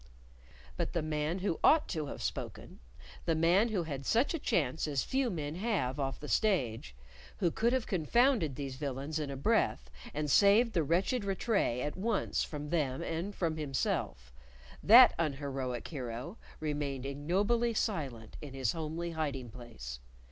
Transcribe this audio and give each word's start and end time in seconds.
But 0.77 0.93
the 0.93 1.03
man 1.03 1.37
who 1.45 1.59
ought 1.63 1.87
to 1.89 2.07
have 2.07 2.23
spoken 2.23 2.79
the 3.25 3.35
man 3.35 3.69
who 3.69 3.83
had 3.83 4.03
such 4.03 4.33
a 4.33 4.39
chance 4.39 4.87
as 4.87 5.03
few 5.03 5.29
men 5.29 5.53
have 5.53 5.99
off 5.99 6.19
the 6.19 6.27
stage 6.27 6.95
who 7.37 7.51
could 7.51 7.71
have 7.71 7.85
confounded 7.85 8.55
these 8.55 8.77
villains 8.77 9.19
in 9.19 9.29
a 9.29 9.37
breath, 9.37 9.91
and 10.11 10.27
saved 10.27 10.73
the 10.73 10.81
wretched 10.81 11.23
Rattray 11.23 11.81
at 11.81 11.95
once 11.95 12.43
from 12.43 12.69
them 12.71 13.03
and 13.03 13.35
from 13.35 13.57
himself 13.57 14.33
that 14.81 15.13
unheroic 15.19 15.87
hero 15.89 16.39
remained 16.59 17.05
ignobly 17.05 17.75
silent 17.75 18.37
in 18.41 18.55
his 18.55 18.71
homely 18.71 19.11
hiding 19.11 19.51
place. 19.51 19.99